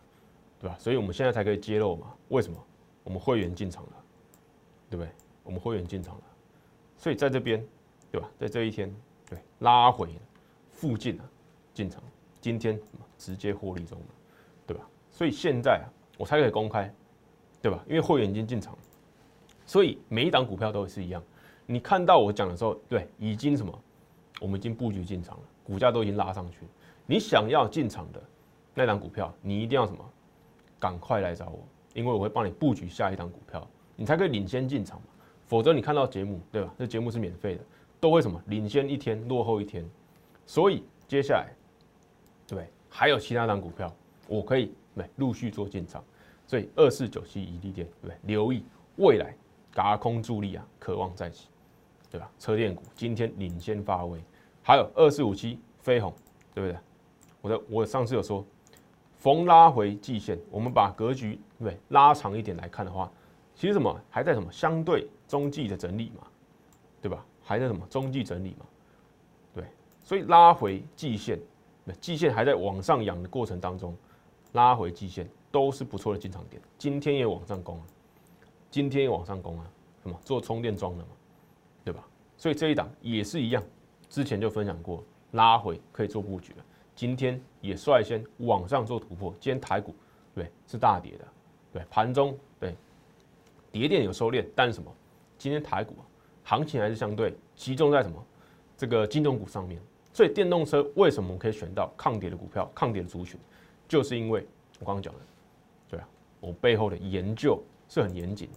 [0.60, 0.78] 对吧？
[0.80, 2.14] 所以我们现在才可以揭露嘛？
[2.30, 2.58] 为什么？
[3.04, 3.92] 我们会员进场了，
[4.90, 5.12] 对不对？
[5.44, 6.24] 我们会员进场了，
[6.96, 7.62] 所以在这边，
[8.10, 8.30] 对吧？
[8.40, 8.96] 在这一天，
[9.30, 10.08] 对拉回。
[10.74, 11.24] 附近啊，
[11.74, 12.04] 进场，
[12.42, 12.78] 今天
[13.18, 14.06] 直接获利中了，
[14.68, 14.84] 对吧？
[15.10, 15.86] 所以现在啊，
[16.18, 16.94] 我才可以公开，
[17.62, 17.82] 对吧？
[17.88, 18.78] 因为会员已经进场，
[19.66, 21.24] 所以每一档股票都是一样。
[21.66, 23.80] 你看到我讲的时候，对，已经什么？
[24.42, 26.68] 我们已经布局进场了，股价都已经拉上去。
[27.06, 28.22] 你想要进场的
[28.74, 30.04] 那档股票，你一定要什么？
[30.80, 31.60] 赶快来找我，
[31.94, 35.08] 因为我会帮你布局下一档股票，你才可以领先进场嘛。
[35.46, 36.74] 否则你看到节目，对吧？
[36.78, 37.64] 这节目是免费的，
[38.02, 38.42] 都会什么？
[38.48, 39.90] 领先一天，落后一天。
[40.46, 41.54] 所以接下来，
[42.48, 43.94] 对，还有其他档股票，
[44.28, 46.04] 我可以对陆续做进场。
[46.46, 48.64] 所以二四九七一利电，对，留意
[48.98, 49.36] 未来
[49.72, 51.48] 嘎空助力啊，渴望再起。
[52.12, 52.30] 对吧？
[52.38, 54.24] 车电股今天领先发威，
[54.62, 56.14] 还有二四五七飞鸿，
[56.54, 56.80] 对不对？
[57.42, 58.46] 我的我上次有说，
[59.18, 63.12] 逢拉回季线，我们把格局对拉长一点来看的话，
[63.56, 66.28] 其实什么还在什么相对中继的整理嘛，
[67.02, 67.26] 对吧？
[67.42, 68.66] 还在什么中继整理嘛？
[70.04, 71.40] 所以拉回季线，
[72.00, 73.96] 季线还在往上扬的过程当中，
[74.52, 76.62] 拉回季线都是不错的进场点。
[76.78, 77.86] 今天也往上攻啊，
[78.70, 79.66] 今天也往上攻啊，
[80.02, 81.10] 什么做充电桩的嘛？
[81.86, 82.06] 对吧？
[82.38, 83.64] 所以这一档也是一样，
[84.10, 86.66] 之前就分享过，拉回可以做布局了。
[86.96, 89.34] 今天也率先往上做突破。
[89.40, 89.96] 今天台股
[90.36, 91.26] 对是大跌的，
[91.72, 92.76] 对盘中对
[93.72, 94.94] 跌点有收敛，但是什么？
[95.38, 95.96] 今天台股
[96.44, 98.22] 行情还是相对集中在什么？
[98.76, 99.82] 这个金融股上面。
[100.14, 103.40] 所以电动车为什么我可以选到抗跌的股票、抗跌的族群？
[103.88, 104.46] 就是因为
[104.80, 105.20] 我刚刚讲的，
[105.90, 106.08] 对啊，
[106.40, 108.48] 我背后的研究是很严谨。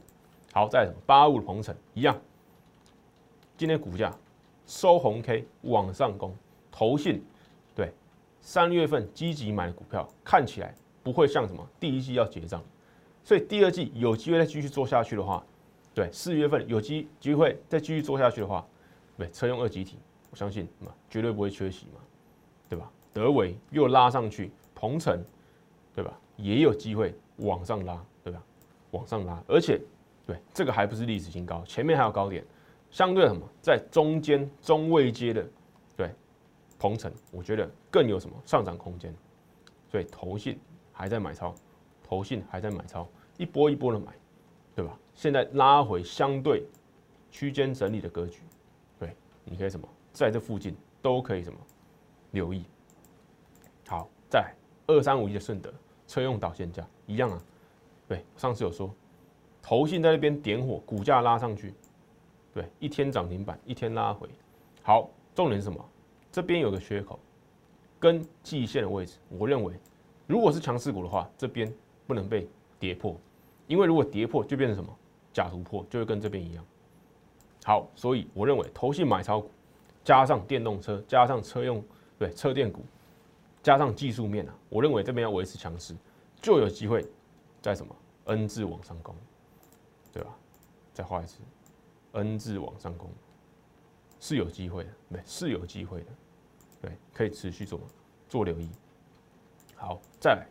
[0.52, 2.16] 好，在什么八五的鹏程一样。
[3.56, 4.14] 今天股价
[4.66, 6.34] 收红 K 往上攻，
[6.70, 7.22] 投信
[7.74, 7.92] 对
[8.40, 12.62] 三月份积极买的股票看起来不会像什么第一季要结账，
[13.24, 15.44] 所以第二季有机会再继续做下去的话，
[15.94, 18.66] 对四月份有机机会再继续做下去的话，
[19.16, 19.98] 对车用二级体，
[20.36, 22.00] 相信嘛绝对不会缺席嘛，
[22.68, 22.88] 对吧？
[23.12, 25.20] 德伟又拉上去，鹏程
[25.94, 26.16] 对吧？
[26.36, 28.42] 也有机会往上拉，对吧？
[28.90, 29.80] 往上拉，而且
[30.26, 32.44] 对这个还不是历史新高，前面还有高点。
[32.88, 35.44] 相对什么，在中间中位阶的，
[35.96, 36.10] 对，
[36.78, 39.14] 鹏程，我觉得更有什么上涨空间，
[39.90, 40.58] 所以投信
[40.92, 41.54] 还在买超，
[42.02, 43.06] 投信还在买超，
[43.38, 44.12] 一波一波的买，
[44.74, 44.96] 对吧？
[45.14, 46.64] 现在拉回相对
[47.30, 48.42] 区间整理的格局，
[48.98, 51.58] 对，你可以什么，在这附近都可以什么
[52.30, 52.64] 留意。
[53.86, 54.50] 好，在
[54.86, 55.70] 二三五一的顺德
[56.08, 57.42] 车用导线价一样啊，
[58.08, 58.90] 对，上次有说，
[59.60, 61.74] 投信在那边点火，股价拉上去。
[62.54, 64.26] 对，一天涨停板，一天拉回。
[64.82, 65.84] 好，重点是什么？
[66.32, 67.20] 这边有个缺口，
[68.00, 69.74] 跟季线的位置，我认为，
[70.26, 71.70] 如果是强势股的话，这边
[72.06, 72.48] 不能被
[72.78, 73.14] 跌破，
[73.66, 74.98] 因为如果跌破，就变成什么
[75.30, 76.64] 假突破，就会跟这边一样。
[77.64, 79.50] 好，所以我认为，投信买超股，
[80.06, 81.84] 加上电动车，加上车用
[82.16, 82.84] 对车电股，
[83.60, 85.96] 加上技术面啊，我认为这边要维持强势，
[86.40, 87.04] 就有机会
[87.60, 87.92] 在什么
[88.26, 89.16] N 字往上攻，
[90.12, 90.30] 对吧？
[90.94, 91.40] 再画一次。
[92.12, 93.10] N 字往上攻
[94.20, 96.06] 是有机会的，对，是有机会的，
[96.82, 97.80] 对，可以持续做
[98.28, 98.70] 做留意。
[99.74, 100.46] 好，再来，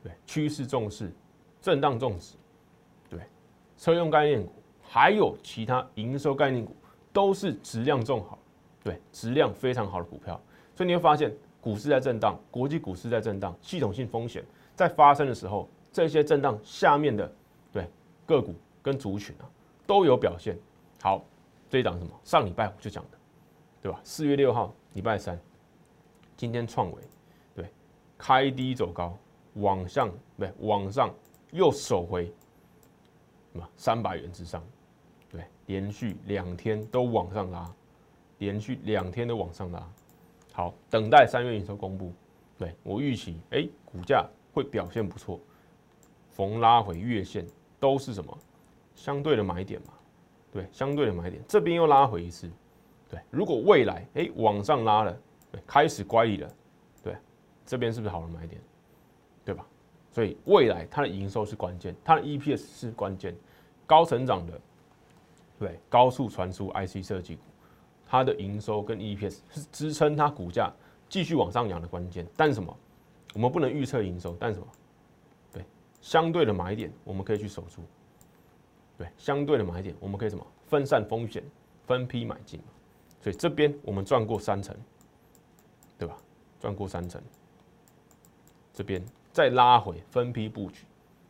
[0.00, 1.12] 对，趋势重视，
[1.60, 2.36] 震荡重视，
[3.08, 3.18] 对，
[3.76, 6.72] 车用概念股还有其他营收概念股
[7.12, 8.38] 都是质量重好，
[8.82, 10.40] 对，质量非常好的股票。
[10.74, 17.30] 所以你会发现，股市在震荡，国际股市在震荡，系统性风险在发生的时候，这些震荡下面的
[17.72, 17.86] 对
[18.24, 19.44] 个股跟族群啊
[19.86, 20.58] 都有表现。
[21.02, 21.22] 好，
[21.68, 22.10] 这一档什么？
[22.24, 23.18] 上礼拜我就讲的，
[23.82, 24.00] 对吧？
[24.02, 25.38] 四月六号，礼拜三，
[26.36, 27.02] 今天创维，
[27.54, 27.66] 对，
[28.16, 29.18] 开低走高，
[29.54, 31.12] 往上，对，往上
[31.52, 32.26] 又守回，
[33.52, 33.68] 什么？
[33.76, 34.62] 三百元之上，
[35.30, 37.70] 对，连续两天都往上拉，
[38.40, 39.88] 连续两天都往上拉。
[40.52, 42.12] 好，等待三月营收公布，
[42.58, 45.40] 对我预期，哎，股价会表现不错，
[46.28, 47.46] 逢拉回月线
[47.78, 48.36] 都是什么？
[48.94, 49.94] 相对的买点嘛。
[50.52, 52.50] 对，相对的买点，这边又拉回一次。
[53.08, 55.16] 对，如果未来哎往上拉了，
[55.52, 56.50] 对，开始乖离了，
[57.02, 57.16] 对，
[57.64, 58.60] 这边是不是好的买点？
[59.44, 59.64] 对吧？
[60.10, 63.36] 所以未来它的营收是关键，它的 EPS 是关键，
[63.86, 64.60] 高成长的，
[65.56, 67.42] 对，高速传输 IC 设计股，
[68.10, 70.72] 它的营收跟 EPS 是支撑它股价
[71.08, 72.26] 继续往上扬的关键。
[72.36, 72.76] 但什么？
[73.34, 74.66] 我们不能预测营收，但什么？
[75.52, 75.64] 对，
[76.00, 77.82] 相对的买点我们可以去守住。
[78.98, 81.40] 对，相对的买点，我们可以什么分散风险，
[81.86, 82.60] 分批买进。
[83.20, 84.76] 所以这边我们赚过三成，
[85.96, 86.16] 对吧？
[86.58, 87.22] 赚过三成，
[88.74, 89.00] 这边
[89.32, 90.84] 再拉回分批布局，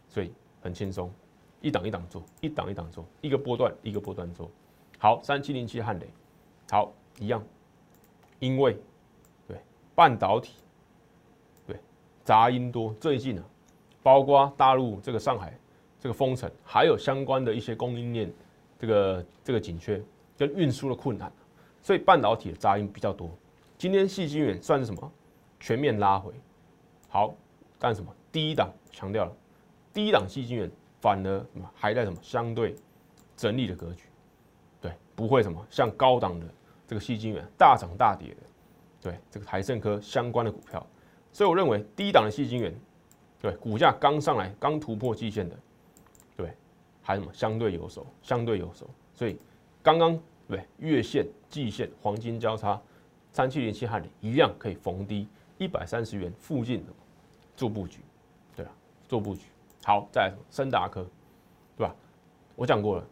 [0.09, 1.13] 所以很轻松，
[1.61, 4.51] 一档一档做，一档一档做，一个波段一个波段做。
[4.99, 6.09] 好，三七零七汉雷，
[6.71, 7.43] 好一样，
[8.39, 8.79] 因为
[9.47, 9.59] 对
[9.95, 10.55] 半导体，
[11.67, 11.77] 对
[12.25, 13.45] 杂音多，最近啊
[14.03, 15.53] 包括大陆这个上海
[15.99, 18.33] 这个封城，还有相关的一些供应链
[18.79, 20.03] 这个这个紧缺
[20.39, 21.31] 跟运输的困难，
[21.83, 23.31] 所以半导体的杂音比较多。
[23.77, 25.13] 今天细晶圆算是什么？
[25.59, 26.33] 全面拉回，
[27.09, 27.35] 好，
[27.79, 28.15] 干什么？
[28.33, 29.33] 第一档强调了，
[29.93, 32.75] 第一档细晶圆反而什么还在什么相对
[33.37, 34.05] 整理的格局，
[34.81, 36.47] 对，不会什么像高档的
[36.91, 38.37] 这个细晶圆大涨大跌的，
[39.01, 40.85] 对，这个台盛科相关的股票，
[41.31, 42.75] 所以我认为低档的细晶圆，
[43.41, 45.57] 对，股价刚上来刚突破季线的，
[46.37, 46.53] 对，
[47.01, 49.39] 还什么相对有手，相对有手，所以
[49.85, 52.83] 刚刚对月线、季线黄金交叉，
[53.31, 55.29] 三七零七汉里一样可以逢低。
[55.59, 56.93] 一百三十元附近的
[57.55, 58.01] 做布局，
[58.57, 58.73] 对啊，
[59.07, 59.43] 做布局
[59.85, 60.09] 好。
[60.11, 61.07] 再来森达科，
[61.77, 61.95] 对吧？
[62.57, 63.07] 我讲过了，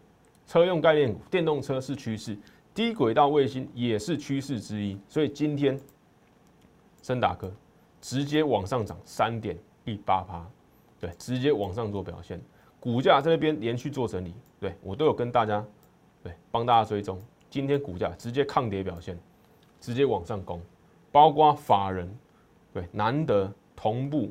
[0.49, 2.37] 车用概念股，电动车是趋势，
[2.79, 4.97] 低轨道卫星也是趋势之一。
[5.09, 5.77] 所以今天
[7.03, 7.53] 森达科
[8.01, 10.49] 直接往上涨三点一八趴，
[11.01, 12.41] 对，直接往上做表现。
[12.79, 15.67] 股价在那边连续做整理，对我都有跟大家
[16.23, 17.21] 对帮大家追踪。
[17.51, 19.19] 今天股价直接抗跌表现，
[19.81, 20.62] 直接往上攻，
[21.11, 22.09] 包括法人。
[22.73, 24.31] 对，难得同步，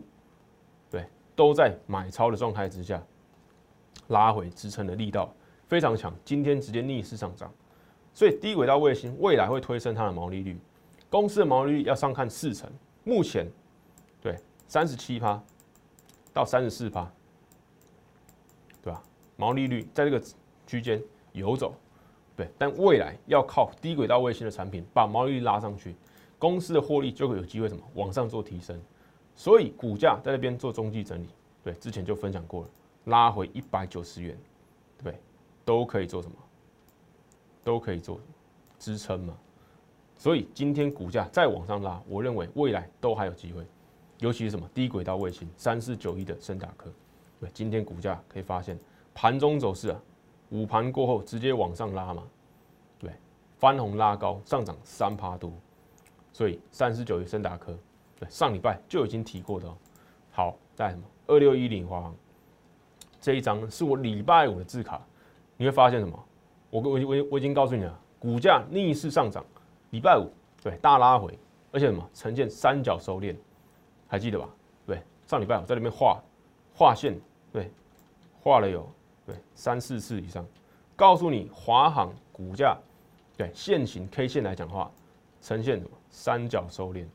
[0.89, 1.05] 对，
[1.35, 3.03] 都在买超的状态之下，
[4.07, 5.33] 拉回支撑的力道
[5.67, 6.15] 非常强。
[6.23, 7.51] 今天直接逆势上涨，
[8.17, 10.57] 所以低轨道卫星未来会推升它的毛利率，
[11.07, 12.67] 公司的毛利率要上看四成，
[13.03, 13.47] 目前
[14.19, 14.35] 对
[14.67, 15.39] 三十七趴
[16.33, 17.07] 到三十四趴，
[18.81, 19.03] 对吧？
[19.35, 20.19] 毛利率在这个
[20.65, 20.99] 区间
[21.33, 21.75] 游走，
[22.35, 25.95] 对，但未来要靠低轨道卫星的产品把毛利率拉上去。
[26.39, 28.81] 公司的获利就会有机会什么往上做提升，
[29.35, 31.29] 所以股价在那边做中继整理，
[31.63, 32.69] 对，之前就分享过了，
[33.05, 34.35] 拉回一百九十元，
[35.03, 35.21] 对，
[35.63, 36.35] 都可以做什么，
[37.67, 38.17] 都可以做
[38.79, 39.37] 支撑嘛。
[40.15, 43.67] 所以今天股价再往上拉，我认为未来都还有机会，
[44.19, 46.89] 尤其是什么低轨道卫星三四九一的深达科，
[47.41, 48.79] 对，今天股价可以发现
[49.13, 50.01] 盘中走势啊，
[50.49, 52.23] 午盘过后直接往上拉嘛，
[52.97, 53.11] 对，
[53.57, 55.51] 翻红拉高，上涨三趴多。
[56.31, 57.77] 所以三四九一深达科，
[58.17, 59.77] 对上礼拜就已经提过的哦。
[60.31, 62.15] 好，在什么二六一零华航
[63.19, 65.05] 这一张是我礼拜五的字卡，
[65.57, 66.23] 你会发现什么？
[66.81, 69.43] 我我我我已经告诉你了，股价逆势上涨，
[69.89, 70.29] 礼拜五
[70.61, 71.37] 对大拉回，
[71.71, 73.35] 而且什么呈现三角收敛，
[74.07, 74.49] 还记得吧？
[74.85, 76.21] 对，上礼拜我在里面画
[76.75, 77.19] 画线，
[77.51, 77.71] 对，
[78.41, 78.87] 画了有
[79.25, 80.45] 对三四次以上，
[80.95, 82.77] 告诉你华航股价
[83.35, 84.91] 对现行 K 线来讲话。
[85.39, 87.05] 呈现什么三角收敛？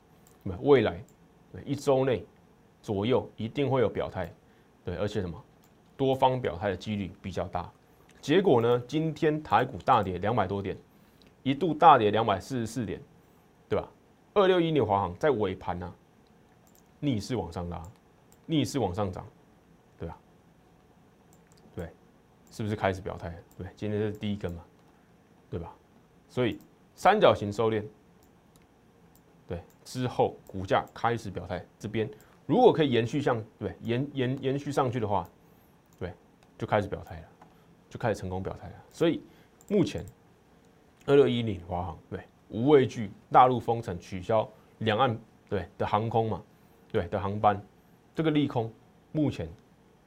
[0.45, 1.03] 那未来
[1.67, 2.25] 一周内
[2.81, 4.33] 左右一定会有表态，
[4.85, 5.37] 对，而且什么
[5.97, 7.71] 多方表态的几率比较大。
[8.23, 10.77] 结果呢，今天台股大跌两百多点，
[11.43, 13.03] 一度大跌两百四十四点，
[13.69, 13.87] 对吧？
[14.33, 15.93] 二六一年华航在尾盘呢
[17.01, 17.83] 逆势往上拉，
[18.47, 19.27] 逆势往上涨，
[19.99, 20.17] 对吧？
[21.75, 21.91] 对，
[22.53, 23.37] 是不是开始表态？
[23.59, 24.65] 对，今天是第一根嘛，
[25.51, 25.75] 对吧？
[26.29, 26.61] 所以
[26.95, 27.85] 三角形收敛。
[29.49, 32.09] 对，之后股价开始表态，这边
[32.47, 35.29] 如果可以延续向对延延延续上去的话，
[35.99, 36.15] 对，
[36.57, 37.29] 就开始表态了，
[37.93, 38.75] 就开始成功表态了。
[38.89, 39.21] 所以
[39.69, 40.03] 目前
[41.05, 45.15] 二六一零华航对无畏惧大陆封城取消两岸
[45.47, 46.43] 对的航空嘛，
[46.91, 47.63] 对的航班，
[48.15, 48.73] 这个利空
[49.13, 49.47] 目前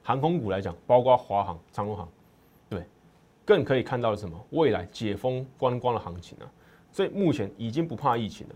[0.02, 2.08] 航空股来讲，包括华航、长荣航，
[2.68, 2.84] 对，
[3.44, 4.36] 更可以看到什么？
[4.50, 6.50] 未来解封观光的行情啊，
[6.90, 8.54] 所以目前已经不怕疫情了。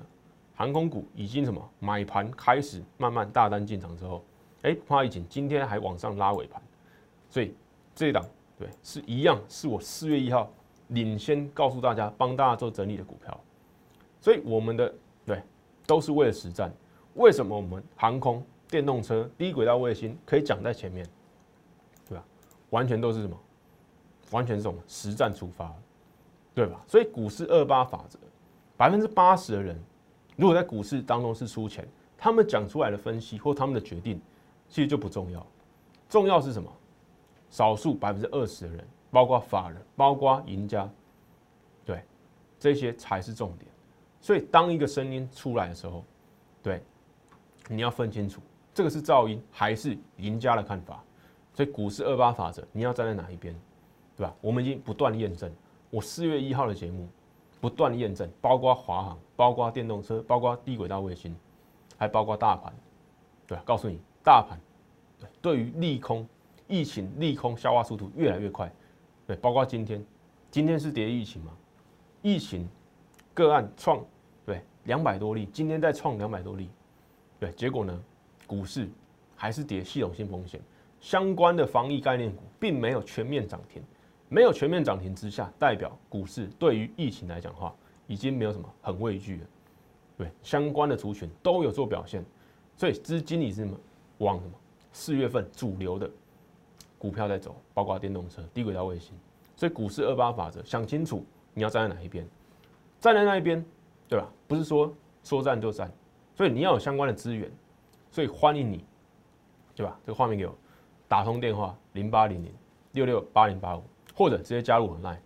[0.57, 4.25] 航空股已经什么买盘开始慢慢大单进场之后，
[4.63, 6.61] 哎，怕疫情，今天还往上拉尾盘，
[7.29, 7.55] 所以
[7.95, 8.23] 这一档
[8.61, 10.53] 对是一样，是我四月一号
[10.89, 13.41] 领先告诉大家，帮大家做整理的股票，
[14.21, 14.93] 所以我们的
[15.25, 15.43] 对
[15.87, 16.71] 都是为了实战。
[17.15, 21.09] 为什么我们航空、电动车、低轨道卫星可以讲在前面，
[22.07, 22.23] 对吧？
[22.69, 23.35] 完全都是什么？
[24.31, 25.75] 完全是什么实战出发，
[26.55, 26.85] 对吧？
[26.87, 28.19] 所以股市二八法则，
[28.77, 29.75] 百分之八十的人。
[30.37, 34.21] 如果在股市当中是输钱，他们讲出来的分析或他们的决定，
[34.69, 35.47] 其实就不重要。
[36.11, 36.71] 重要是什么？
[37.51, 40.89] 少数百分之二十的人，包括法人，包括赢家，
[41.85, 42.03] 对，
[42.59, 43.71] 这些才是重点。
[44.21, 46.03] 所以当一个声音出来的时候，
[46.63, 46.83] 对，
[47.69, 48.41] 你要分清楚，
[48.73, 51.05] 这个是噪音还是赢家的看法。
[51.53, 53.55] 所以股市二八法则，你要站在哪一边，
[54.17, 54.35] 对吧？
[54.41, 55.53] 我们已经不断验证。
[55.91, 57.07] 我四月一号的节目。
[57.61, 61.37] 不断验证，包括华航，包括电动车，包括低轨道卫星，
[61.99, 62.73] 还包括大盘，
[63.47, 64.59] 对告诉你，大盘
[65.19, 66.27] 对对于利空，
[66.71, 68.73] 疫情利空消化速度越来越快，
[69.27, 70.03] 对，包括今天，
[70.51, 71.53] 今天是跌疫情嘛？
[72.23, 72.67] 疫情
[73.35, 74.03] 个案创
[74.47, 76.71] 对两百多例，今天再创两百多例，
[77.39, 78.01] 对，结果呢，
[78.47, 78.89] 股市
[79.35, 80.61] 还是跌系统性风险，
[81.01, 83.83] 相关的防疫概念股并没有全面涨停。
[84.33, 87.75] 没有全面涨停之下，代表股市对于疫情来讲的话，
[88.07, 89.47] 已经没有什么很畏惧了。
[90.17, 92.25] 对，相关的族群都有做表现，
[92.77, 93.77] 所以资金你是什么
[94.19, 94.53] 往什么
[94.93, 96.09] 四月份主流的
[97.01, 99.19] 股票在走，包括电动车、低轨道卫星。
[99.57, 101.25] 所以股市二八法则，想清楚
[101.55, 102.25] 你要站在哪一边，
[103.01, 103.65] 站在那一边，
[104.07, 104.29] 对吧？
[104.47, 104.95] 不是说
[105.25, 105.91] 说站就站，
[106.37, 107.51] 所以你要有相关的资源，
[108.11, 108.85] 所以欢迎你，
[109.75, 109.99] 对吧？
[110.05, 110.55] 这个画面给我，
[111.09, 112.55] 打通电话零八零零
[112.93, 113.83] 六六八零八五。
[114.13, 115.17] 或者直接加入我的 line，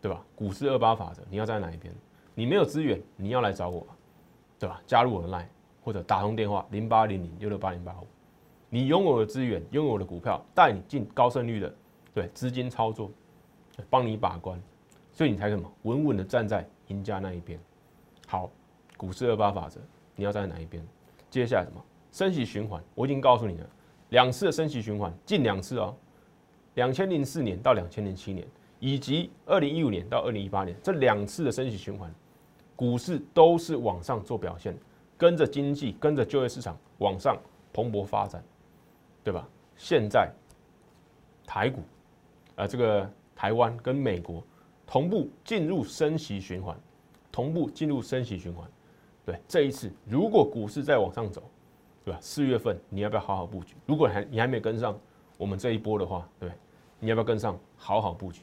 [0.00, 0.24] 对吧？
[0.36, 1.92] 股市二八法则，你要站在哪一边？
[2.36, 3.84] 你没有资源，你要来找我，
[4.60, 4.80] 对吧？
[4.86, 5.46] 加入我的 line，
[5.82, 8.06] 或者打通电话零八零零六六八零八五，
[8.70, 11.74] 你拥有的资源，拥有的股票，带你进高胜率的，
[12.12, 13.10] 对资金操作，
[13.88, 14.60] 帮你把关，
[15.12, 17.58] 所以你才什么稳稳的站在赢家那一边。
[18.26, 18.50] 好，
[18.96, 19.80] 股市二八法则，
[20.14, 20.86] 你要站在哪一边？
[21.30, 21.82] 接下来什么？
[22.10, 23.66] 升息循环，我已经告诉你了，
[24.10, 25.94] 两次的升息循环，近两次哦。
[26.74, 28.46] 两千零四年到两千零七年，
[28.78, 32.14] 以及二零一五年到二零一八年这两次的升息循环，
[32.76, 34.76] 股市都是往上做表现，
[35.16, 37.36] 跟着经济、跟着就业市场往上
[37.72, 38.42] 蓬勃发展，
[39.28, 39.46] 对吧？
[39.76, 40.32] 现在
[41.46, 41.82] 台股，
[42.54, 43.06] 呃，这个
[43.36, 44.42] 台湾跟美国
[44.86, 46.74] 同步进入升息循环，
[47.30, 48.66] 同步进入升息循环。
[49.26, 51.42] 对，这一次如果股市再往上走，
[52.06, 52.18] 对吧？
[52.22, 53.76] 四月份你要不要好好布局？
[53.84, 54.98] 如果还你还没跟上
[55.36, 56.50] 我们这一波的话，对。
[56.98, 58.40] 你要不要跟上，好好布局？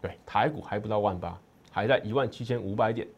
[0.00, 1.36] 对，台股还不到万八，
[1.72, 3.08] 还在一万七千五百点，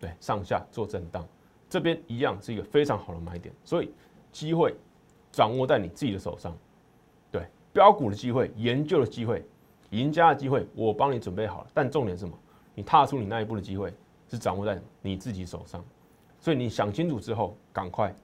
[0.00, 1.24] 对，上下做震荡，
[1.68, 3.94] 这边一样是一个非常好的买点，所以
[4.32, 4.74] 机会
[5.32, 6.56] 掌握在你自己的手上。
[7.30, 9.44] 对，标股的机会，研究的机会，
[9.90, 11.66] 赢家的机会，我帮你准备好了。
[11.72, 12.36] 但重点是什么？
[12.74, 13.92] 你踏出你那一步的机会
[14.28, 15.84] 是掌握在你自己手上，
[16.38, 18.14] 所以你想清楚之后，赶快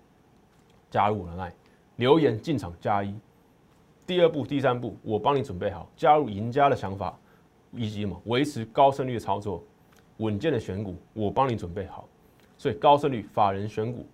[0.90, 1.52] 加入我的来
[1.96, 3.14] 留言进场加一。
[4.06, 7.18] 第二步、第三步，我帮你准备好加入赢家的想法，
[7.72, 9.62] 以及什么维持高胜率的操作、
[10.18, 12.08] 稳健的选股，我帮你准备好。
[12.56, 14.06] 所以高胜率法人选股，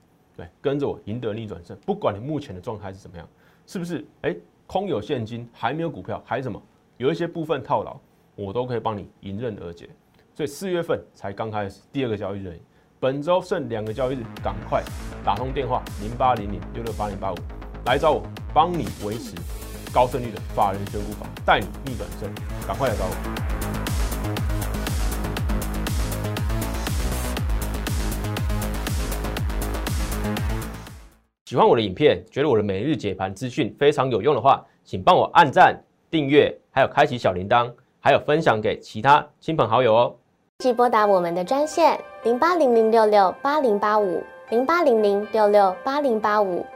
[0.60, 1.76] 跟着我赢得逆转胜。
[1.84, 3.28] 不管你目前的状态是怎么样，
[3.66, 4.04] 是不是？
[4.22, 4.34] 哎，
[4.66, 6.62] 空有现金，还没有股票，还是什么？
[6.96, 7.96] 有一些部分套牢，
[8.34, 9.88] 我都可以帮你迎刃而解。
[10.34, 12.60] 所以四月份才刚开始，第二个交易日，
[12.98, 14.82] 本周剩两个交易日，赶快
[15.24, 17.36] 打通电话零八零零六六八零八五
[17.86, 18.22] 来找我，
[18.54, 19.34] 帮你维持。
[19.92, 22.32] 高胜率的法人选股法，带你逆转胜，
[22.66, 23.81] 赶快来找我！
[31.52, 35.78] 喜欢我的影片，觉得我的每日解盘资讯非常有用的话，请帮我按赞、
[36.10, 40.16] 订阅，还有开启小铃铛，还有分享给其他亲朋好友哦。
[40.60, 46.64] 即拨打我们的专线零八零零六六八零八五零八零零六六八零八五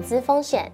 [0.00, 0.72] 资风险。